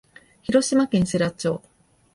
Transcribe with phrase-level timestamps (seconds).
[0.41, 1.61] 広島県世羅町